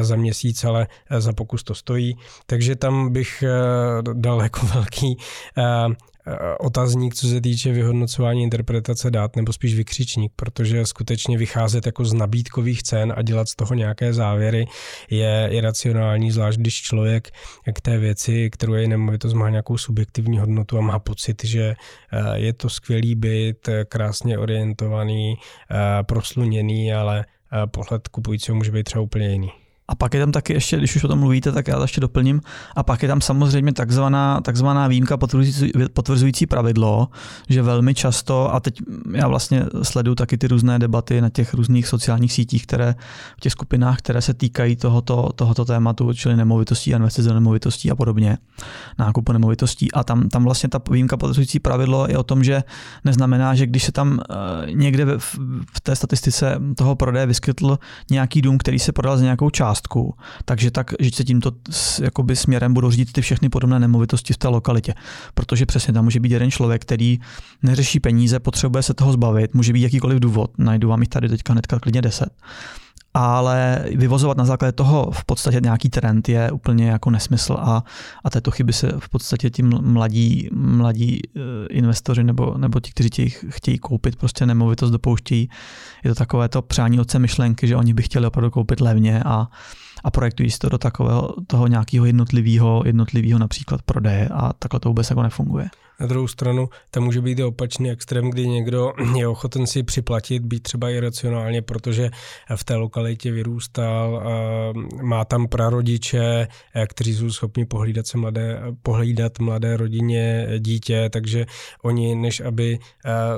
[0.00, 0.86] za měsíc, ale
[1.18, 5.16] za pokus to stojí stojí, takže tam bych eh, dal jako velký
[5.58, 5.62] eh,
[6.26, 12.04] eh, otazník, co se týče vyhodnocování interpretace dát, nebo spíš vykřičník, protože skutečně vycházet jako
[12.04, 14.66] z nabídkových cen a dělat z toho nějaké závěry
[15.10, 17.30] je iracionální, zvlášť když člověk
[17.74, 21.74] k té věci, kterou je nemovitost, má nějakou subjektivní hodnotu a má pocit, že
[22.34, 25.34] je to skvělý byt, krásně orientovaný,
[26.06, 27.24] prosluněný, ale
[27.70, 29.65] pohled kupujícího může být třeba úplně jiný.
[29.88, 32.00] A pak je tam taky ještě, když už o tom mluvíte, tak já to ještě
[32.00, 32.40] doplním.
[32.76, 37.08] A pak je tam samozřejmě takzvaná, takzvaná výjimka potvrzující, potvrzující pravidlo,
[37.48, 38.78] že velmi často, a teď
[39.14, 42.94] já vlastně sleduju taky ty různé debaty na těch různých sociálních sítích, které
[43.36, 47.94] v těch skupinách, které se týkají tohoto, tohoto tématu, čili nemovitostí, investice do nemovitostí a
[47.94, 48.38] podobně,
[48.98, 49.92] nákupu nemovitostí.
[49.92, 52.62] A tam, tam vlastně ta výjimka potvrzující pravidlo je o tom, že
[53.04, 54.34] neznamená, že když se tam eh,
[54.72, 55.38] někde v,
[55.74, 57.78] v té statistice toho prodeje vyskytl
[58.10, 61.52] nějaký dům, který se prodal za nějakou část, částku, takže tak, že se tímto
[62.02, 64.94] jakoby směrem budou řídit ty všechny podobné nemovitosti v té lokalitě.
[65.34, 67.18] Protože přesně tam může být jeden člověk, který
[67.62, 71.52] neřeší peníze, potřebuje se toho zbavit, může být jakýkoliv důvod, najdu vám jich tady teďka
[71.52, 72.28] hnedka klidně 10
[73.18, 77.84] ale vyvozovat na základě toho v podstatě nějaký trend je úplně jako nesmysl a,
[78.24, 83.08] a této chyby se v podstatě ti mladí, mladí eh, investoři nebo, nebo ti, kteří
[83.08, 85.48] chtějí, chtějí koupit prostě nemovitost dopouštějí.
[86.04, 89.48] Je to takové to přání oce myšlenky, že oni by chtěli opravdu koupit levně a,
[90.04, 94.88] a projektují si to do takového toho nějakého jednotlivého, jednotlivého například prodeje a takhle to
[94.88, 95.68] vůbec jako nefunguje.
[96.00, 100.42] Na druhou stranu, tam může být i opačný extrém, kdy někdo je ochoten si připlatit,
[100.42, 102.10] být třeba iracionálně, protože
[102.56, 104.22] v té lokalitě vyrůstal,
[105.02, 106.48] má tam prarodiče,
[106.88, 111.46] kteří jsou schopni pohlídat, se mladé, pohlídat mladé rodině dítě, takže
[111.82, 112.78] oni, než aby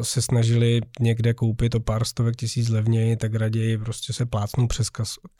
[0.03, 4.89] se snažili někde koupit o pár stovek tisíc levněji, tak raději prostě se plácnou přes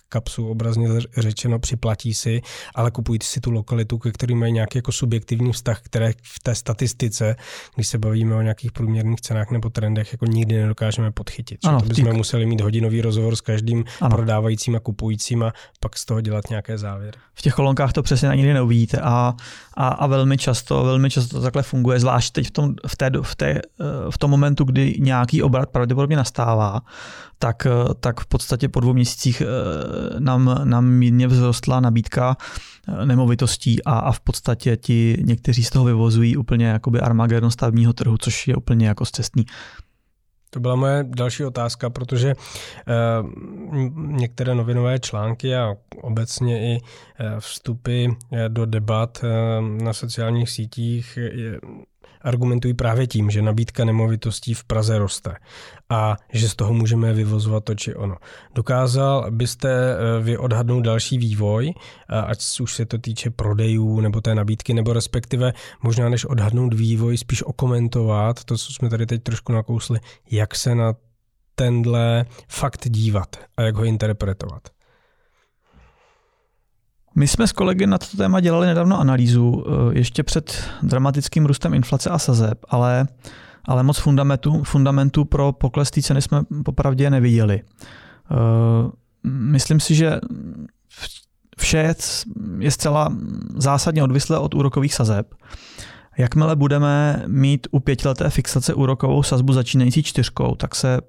[0.09, 2.41] kapsu, obrazně řečeno, připlatí si,
[2.75, 6.55] ale kupují si tu lokalitu, ke který mají nějaký jako subjektivní vztah, které v té
[6.55, 7.08] statistice,
[7.75, 11.59] když se bavíme o nějakých průměrných cenách nebo trendech, jako nikdy nedokážeme podchytit.
[11.65, 14.17] Ano, to bychom museli mít hodinový rozhovor s každým ano.
[14.17, 17.19] prodávajícím a kupujícím a pak z toho dělat nějaké závěry.
[17.35, 19.35] V těch kolonkách to přesně nikdy neuvidíte a,
[19.75, 23.11] a, a velmi často, velmi často to takhle funguje, zvlášť teď v tom, v, té,
[23.23, 23.61] v, té, eh,
[24.11, 26.81] v tom momentu, kdy nějaký obrat pravděpodobně nastává,
[27.39, 32.37] tak, eh, tak v podstatě po dvou měsících eh, nám, nám mírně vzrostla nabídka
[33.05, 38.19] nemovitostí a, a v podstatě ti někteří z toho vyvozují úplně jakoby Armageddon stavního trhu,
[38.19, 39.47] což je úplně jako zcestný.
[40.51, 43.31] To byla moje další otázka, protože uh,
[43.97, 48.07] některé novinové články a obecně i uh, vstupy
[48.49, 49.25] do debat
[49.83, 51.61] na sociálních sítích je,
[52.23, 55.37] argumentují právě tím, že nabídka nemovitostí v Praze roste
[55.89, 58.17] a že z toho můžeme vyvozovat to či ono.
[58.55, 61.75] Dokázal byste eh, vy odhadnout další vývoj,
[62.27, 65.53] ať už se to týče prodejů nebo té nabídky, nebo respektive
[65.83, 70.01] možná než odhadnout vývoj, spíš okomentovat to, co jsme tady teď trošku nakousli,
[70.31, 70.95] jak se na
[71.55, 74.78] tenhle fakt dívat a jak ho interpretovat.
[77.19, 81.75] My jsme s kolegy na toto téma dělali nedávno analýzu, eh, ještě před dramatickým růstem
[81.75, 83.07] inflace a sazeb, ale,
[83.65, 87.63] ale moc fundamentu, fundamentu pro pokles té ceny jsme popravdě neviděli.
[87.63, 88.35] Eh,
[89.25, 90.21] myslím si, že
[91.59, 91.95] vše
[92.59, 93.13] je zcela
[93.57, 95.35] zásadně odvislé od úrokových sazeb.
[96.19, 101.01] Jakmile budeme mít u pětileté fixace úrokovou sazbu začínající čtyřkou, tak se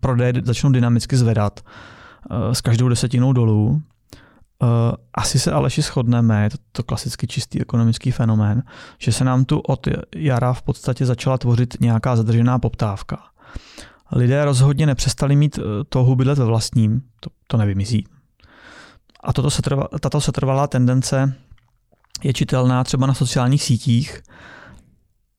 [0.00, 3.82] prodeje začnou dynamicky zvedat eh, s každou desetinou dolů.
[4.64, 8.62] Uh, asi se Aleši shodneme, je to, to klasicky čistý ekonomický fenomén,
[8.98, 13.18] že se nám tu od jara v podstatě začala tvořit nějaká zadržená poptávka.
[14.12, 18.06] Lidé rozhodně nepřestali mít uh, touhu bydlet ve vlastním, to, to nevymizí.
[19.24, 21.34] A toto setrva, tato setrvalá tendence
[22.22, 24.22] je čitelná třeba na sociálních sítích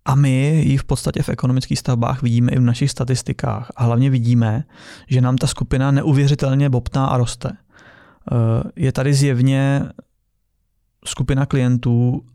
[0.06, 3.72] a my ji v podstatě v ekonomických stavbách vidíme i v našich statistikách.
[3.76, 4.64] A hlavně vidíme,
[5.08, 7.52] že nám ta skupina neuvěřitelně bobtná a roste.
[8.32, 9.84] Eh, je tady zjevně
[11.06, 12.26] skupina klientů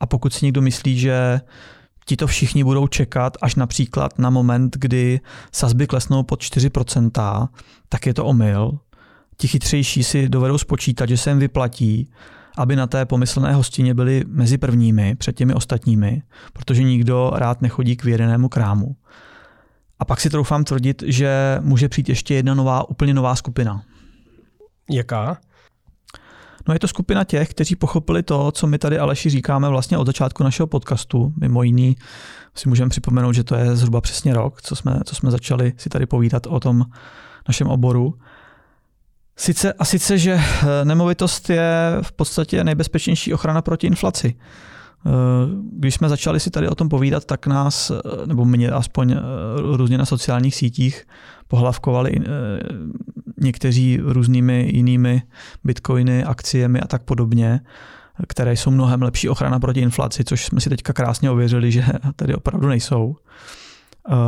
[0.00, 1.40] a pokud si někdo myslí, že
[2.06, 5.20] ti to všichni budou čekat až například na moment, kdy
[5.52, 7.48] sazby klesnou pod 4%,
[7.88, 8.78] tak je to omyl.
[9.36, 12.10] Ti chytřejší si dovedou spočítat, že se jim vyplatí,
[12.56, 17.96] aby na té pomyslné hostině byli mezi prvními před těmi ostatními, protože nikdo rád nechodí
[17.96, 18.96] k vědenému krámu.
[19.98, 23.82] A pak si troufám tvrdit, že může přijít ještě jedna nová, úplně nová skupina.
[24.90, 25.38] Jaká?
[26.68, 30.06] No je to skupina těch, kteří pochopili to, co my tady Aleši říkáme vlastně od
[30.06, 31.32] začátku našeho podcastu.
[31.40, 31.96] Mimo jiný
[32.54, 35.88] si můžeme připomenout, že to je zhruba přesně rok, co jsme, co jsme začali si
[35.88, 36.84] tady povídat o tom
[37.48, 38.14] našem oboru.
[39.36, 40.40] Sice, a sice, že
[40.84, 44.34] nemovitost je v podstatě nejbezpečnější ochrana proti inflaci.
[45.06, 45.10] Eh,
[45.72, 49.16] když jsme začali si tady o tom povídat, tak nás, eh, nebo mě aspoň eh,
[49.76, 51.06] různě na sociálních sítích,
[51.48, 52.20] pohlavkovali
[53.40, 55.22] někteří různými jinými
[55.64, 57.60] bitcoiny, akciemi a tak podobně,
[58.28, 61.84] které jsou mnohem lepší ochrana proti inflaci, což jsme si teďka krásně ověřili, že
[62.16, 63.16] tady opravdu nejsou.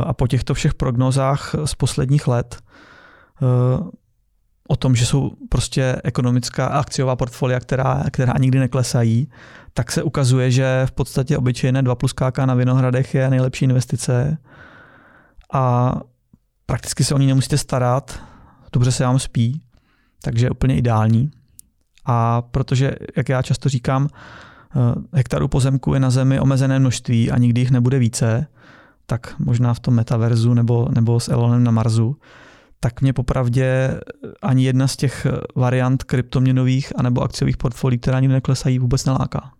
[0.03, 2.61] A po těchto všech prognozách z posledních let
[4.67, 9.29] o tom, že jsou prostě ekonomická a akciová portfolia, která, která nikdy neklesají,
[9.73, 14.37] tak se ukazuje, že v podstatě obyčejné 2 plus KK na Vinohradech je nejlepší investice
[15.53, 15.95] a
[16.65, 18.19] prakticky se o ní nemusíte starat,
[18.73, 19.61] dobře se vám spí,
[20.23, 21.31] takže je úplně ideální.
[22.05, 24.77] A protože, jak já často říkám, eh,
[25.13, 28.47] hektarů pozemku je na Zemi omezené množství a nikdy jich nebude více,
[29.05, 32.15] tak možná v tom metaverzu nebo, nebo s Elonem na Marsu,
[32.79, 33.99] tak mě popravdě
[34.41, 39.51] ani jedna z těch variant kryptoměnových anebo akciových portfolií, která ani neklesají, vůbec neláká.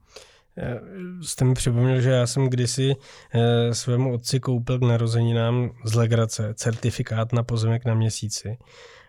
[1.22, 2.96] Jste mi připomněl, že já jsem kdysi
[3.34, 8.58] eh, svému otci koupil k narozeninám z legrace certifikát na pozemek na měsíci.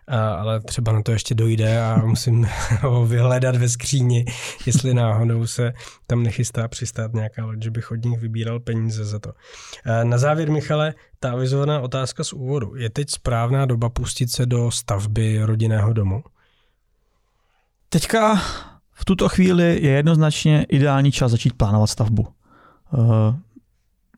[0.07, 2.47] A, ale třeba na to ještě dojde a musím
[2.81, 4.25] ho vyhledat ve skříni,
[4.65, 5.73] jestli náhodou se
[6.07, 9.33] tam nechystá přistát nějaká loď, že bych od nich vybíral peníze za to.
[9.85, 12.75] A na závěr, Michale, ta avizovaná otázka z úvodu.
[12.75, 16.23] Je teď správná doba pustit se do stavby rodinného domu?
[17.89, 18.41] Teďka
[18.93, 22.27] v tuto chvíli je jednoznačně ideální čas začít plánovat stavbu.
[22.93, 23.35] Eh,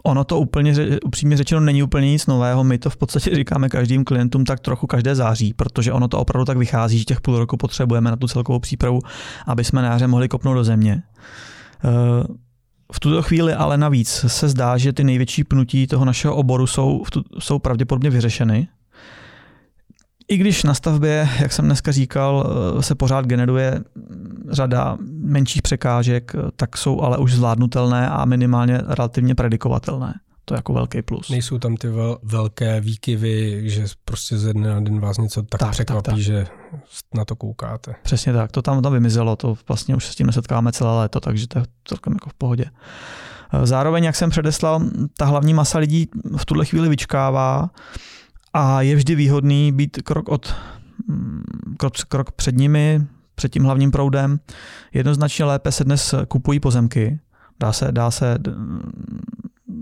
[0.04, 0.74] ono to úplně,
[1.06, 2.64] upřímně řečeno, není úplně nic nového.
[2.64, 6.46] My to v podstatě říkáme každým klientům tak trochu každé září, protože ono to opravdu
[6.46, 9.00] tak vychází, že těch půl roku potřebujeme na tu celkovou přípravu,
[9.48, 11.04] aby jsme na jaře mohli kopnout do země.
[11.86, 12.24] Eh,
[12.94, 17.04] v tuto chvíli ale navíc se zdá, že ty největší pnutí toho našeho oboru jsou,
[17.40, 18.68] jsou pravděpodobně vyřešeny.
[20.28, 23.82] I když na stavbě, jak jsem dneska říkal, eh, se pořád generuje
[24.50, 30.14] řada menších překážek, tak jsou ale už zvládnutelné a minimálně relativně predikovatelné.
[30.46, 31.30] To je jako velký plus.
[31.30, 35.60] Nejsou tam ty vel, velké výkyvy, že prostě ze dne na den vás něco tak,
[35.60, 36.24] tak překvapí, tak, tak.
[36.24, 36.48] že
[37.14, 37.96] na to koukáte.
[38.04, 41.20] Přesně tak, to tam, tam vymizelo, to vlastně už se s tím nesetkáme celé léto,
[41.20, 42.66] takže to je celkem jako v pohodě.
[43.64, 44.82] Zároveň, jak jsem předeslal,
[45.18, 47.70] ta hlavní masa lidí v tuhle chvíli vyčkává
[48.56, 50.56] a je vždy výhodný být krok od
[51.08, 51.44] mm,
[51.78, 54.40] krok, krok před nimi, před tím hlavním proudem.
[54.94, 57.20] Jednoznačně lépe se dnes kupují pozemky.
[57.60, 58.38] Dá se, dá se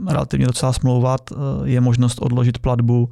[0.08, 1.22] relativně docela smlouvat,
[1.64, 3.10] je možnost odložit platbu,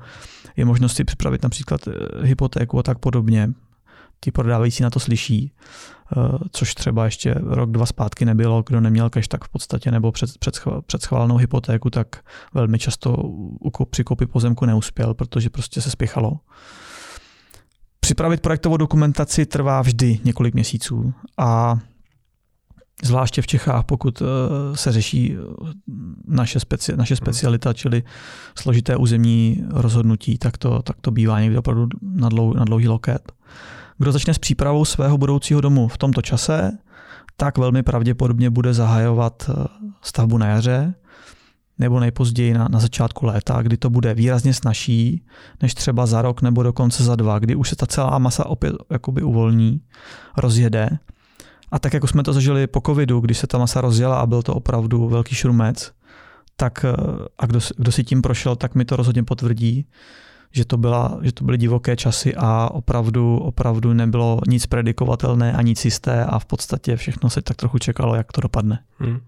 [0.58, 1.92] je možnost si připravit například eh,
[2.26, 3.50] hypotéku a tak podobně.
[4.24, 8.64] Ti prodávající na to slyší, eh, což třeba ještě rok, dva zpátky nebylo.
[8.68, 12.08] Kdo neměl cash, tak v podstatě nebo před, před, před schválenou hypotéku, tak
[12.54, 13.16] velmi často
[13.90, 16.40] při koupi pozemku neuspěl, protože prostě se spěchalo.
[18.00, 21.80] Připravit projektovou dokumentaci trvá vždy několik měsíců a
[23.04, 24.26] zvláště v Čechách, pokud eh,
[24.78, 25.40] se řeší eh,
[26.28, 28.04] naše, speci, naše specialita, čili
[28.60, 33.32] složité územní rozhodnutí, tak to, tak to bývá někdy opravdu na, dlou, na dlouhý loket.
[34.02, 36.78] Kdo začne s přípravou svého budoucího domu v tomto čase,
[37.38, 39.54] tak velmi pravděpodobně bude zahajovat eh,
[40.02, 40.94] stavbu na jaře
[41.80, 45.26] nebo nejpozději na, na začátku léta, kdy to bude výrazně snažší
[45.62, 48.76] než třeba za rok nebo dokonce za dva, kdy už se ta celá masa opět
[48.90, 49.82] jakoby uvolní,
[50.38, 50.90] rozjede.
[51.72, 54.42] A tak jako jsme to zažili po covidu, když se ta masa rozjela a byl
[54.42, 55.92] to opravdu velký šrumec,
[56.56, 56.96] tak eh,
[57.40, 59.86] a kdo, kdo si tím prošel, tak mi to rozhodně potvrdí,
[60.52, 65.62] že to, byla, že to byly divoké časy a opravdu, opravdu nebylo nic predikovatelné a
[65.62, 68.80] nic jisté a v podstatě všechno se tak trochu čekalo, jak to dopadne.
[69.00, 69.20] Hmm.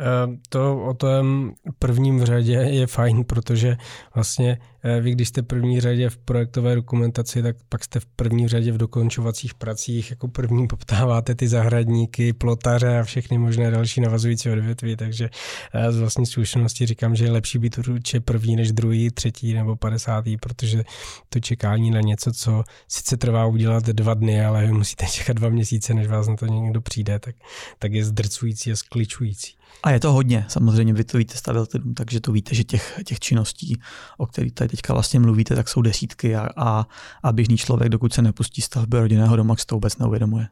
[0.00, 3.76] Eh, to o tom prvním v řadě je fajn, protože
[4.14, 8.48] vlastně eh, vy, když jste první řadě v projektové dokumentaci, tak pak jste v první
[8.48, 14.50] řadě v dokončovacích pracích, jako první poptáváte ty zahradníky, plotaře a všechny možné další navazující
[14.50, 15.30] odvětví, takže
[15.74, 19.76] eh, z vlastní zkušenosti říkám, že je lepší být určitě první než druhý, třetí nebo
[19.76, 20.84] padesátý, protože
[21.28, 25.48] to čekání na něco, co sice trvá udělat dva dny, ale vy musíte čekat dva
[25.48, 27.34] měsíce, než vás na to někdo přijde, tak,
[27.78, 29.54] tak je zdrcující a skličující.
[29.86, 33.00] A je to hodně, samozřejmě vy to víte, stavíte dům, takže to víte, že těch,
[33.04, 33.80] těch činností,
[34.18, 36.86] o kterých tady teďka vlastně mluvíte, tak jsou desítky a, a,
[37.22, 40.48] a běžný člověk, dokud se nepustí stavby rodinného domu, to vůbec neuvědomuje.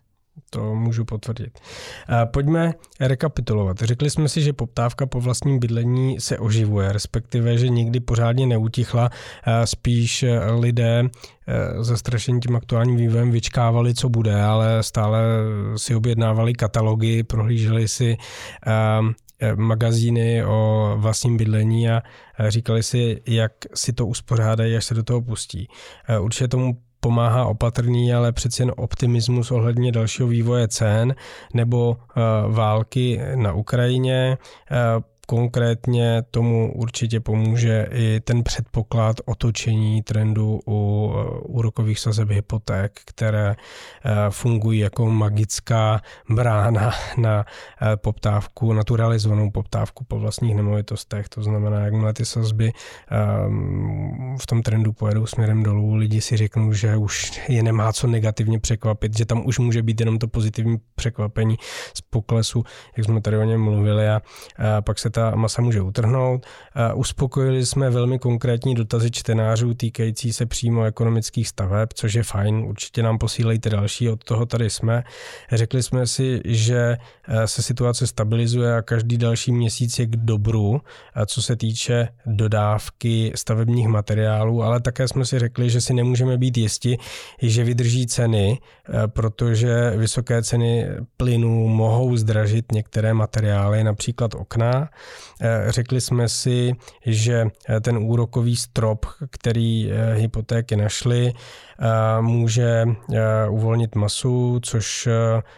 [0.51, 1.59] To můžu potvrdit.
[2.25, 3.79] Pojďme rekapitulovat.
[3.79, 9.11] Řekli jsme si, že poptávka po vlastním bydlení se oživuje, respektive, že nikdy pořádně neutichla.
[9.65, 10.25] Spíš
[10.59, 11.05] lidé
[11.81, 15.21] zastrašení tím aktuálním vývojem vyčkávali, co bude, ale stále
[15.77, 18.17] si objednávali katalogy, prohlíželi si
[19.55, 22.03] magazíny o vlastním bydlení a
[22.49, 25.69] říkali si, jak si to uspořádají, až se do toho pustí.
[26.21, 31.15] Určitě tomu pomáhá opatrný, ale přeci jen optimismus ohledně dalšího vývoje cen
[31.55, 31.97] nebo
[32.49, 34.39] války na Ukrajině.
[35.33, 43.01] Uh, Konkrétně tomu určitě pomůže i ten předpoklad otočení trendu u eh, úrokových sazeb hypoték,
[43.05, 47.45] které eh, fungují jako magická brána na
[47.83, 51.29] eh, poptávku, na tu realizovanou poptávku po vlastních nemovitostech.
[51.29, 52.73] To znamená, jakmile ty sazby
[53.11, 58.07] ehm, v tom trendu pojedou směrem dolů, lidi si řeknou, že už je nemá co
[58.07, 61.57] negativně překvapit, že tam už může být jenom to pozitivní překvapení
[61.95, 62.65] z poklesu,
[62.97, 64.23] jak jsme tady o něm mluvili a
[64.81, 66.47] pak se ta masa může utrhnout.
[66.95, 73.03] Uspokojili jsme velmi konkrétní dotazy čtenářů týkající se přímo ekonomických staveb, což je fajn, určitě
[73.03, 75.03] nám posílejte další, od toho tady jsme.
[75.53, 76.97] Řekli jsme si, že
[77.29, 80.81] e, se situace stabilizuje a každý další měsíc je k dobru,
[81.27, 86.57] co se týče dodávky stavebních materiálů, ale také jsme si řekli, že si nemůžeme být
[86.57, 86.99] jisti,
[87.43, 94.89] že vydrží ceny, e, protože vysoké ceny plynů mohou zdražit některé materiály, například okna.
[95.41, 96.73] Eh, řekli jsme si,
[97.07, 101.33] že eh, ten úrokový strop, který eh, hypotéky našly,
[102.21, 102.85] může
[103.49, 105.09] uvolnit masu, což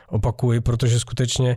[0.08, 1.56] opakuji, protože skutečně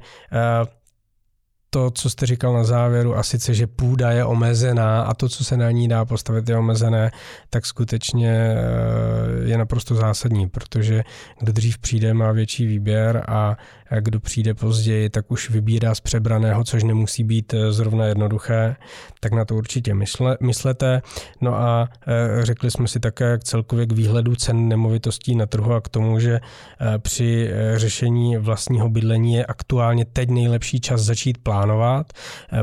[1.77, 5.43] to, co jste říkal na závěru, a sice, že půda je omezená a to, co
[5.43, 7.11] se na ní dá postavit, je omezené,
[7.49, 11.03] tak skutečně eh, je naprosto zásadní, protože
[11.39, 13.57] kdo dřív přijde, má větší výběr a
[13.99, 18.75] kdo přijde později, tak už vybírá z přebraného, což nemusí být eh, zrovna jednoduché,
[19.19, 21.01] tak na to určitě mysle, myslete.
[21.41, 25.73] No a eh, řekli jsme si také k celkově k výhledu cen nemovitostí na trhu
[25.73, 26.39] a k tomu, že
[26.97, 31.66] při řešení vlastního bydlení je aktuálně teď nejlepší čas začít plánovat,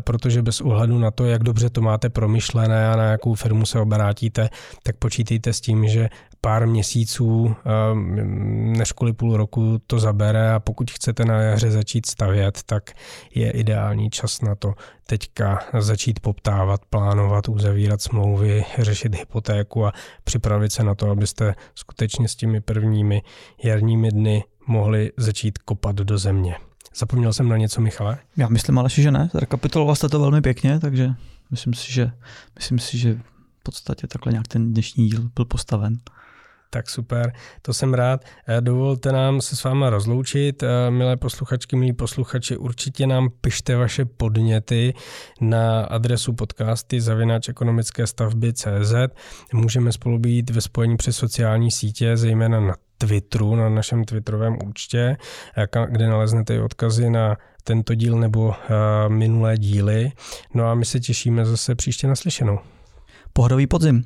[0.01, 3.81] protože bez ohledu na to, jak dobře to máte promyšlené a na jakou firmu se
[3.81, 4.49] obrátíte,
[4.83, 6.09] tak počítejte s tím, že
[6.41, 12.07] pár měsíců, ehm, než kvůli půl roku to zabere a pokud chcete na jaře začít
[12.07, 12.91] stavět, tak
[13.35, 14.75] je ideální čas na to
[15.07, 19.93] teďka začít poptávat, plánovat, uzavírat smlouvy, řešit hypotéku a
[20.25, 23.23] připravit se na to, abyste skutečně s těmi prvními
[23.63, 26.55] jarními dny mohli začít kopat do země.
[26.97, 28.19] Zapomněl jsem na něco, Michale?
[28.37, 29.31] Já myslím ale, že ne.
[29.35, 31.11] Rekapituloval jste to velmi pěkně, takže
[31.51, 32.11] myslím si, že,
[32.55, 33.15] myslím si, že
[33.61, 35.99] v podstatě takhle nějak ten dnešní díl byl postaven.
[36.71, 37.33] Tak super,
[37.63, 38.25] to jsem rád.
[38.49, 40.63] Eh, dovolte nám se s váma rozloučit.
[40.63, 44.95] Eh, milé posluchačky, milí posluchači, určitě nám pište vaše podněty
[45.41, 48.95] na adresu podcasty zavináč ekonomické stavby CZ.
[49.53, 52.75] Můžeme spolu být ve spojení přes sociální sítě, zejména na
[53.07, 55.17] Twitteru, na našem Twitterovém účtě,
[55.57, 58.55] eh, kde naleznete i odkazy na tento díl nebo
[59.09, 60.13] minulé díly.
[60.55, 62.59] No a my se těšíme zase příště naslyšenou.
[63.33, 64.05] Pohodový podzim.